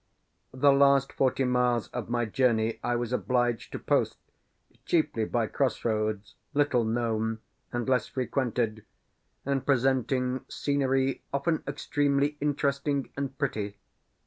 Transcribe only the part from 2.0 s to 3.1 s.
my journey I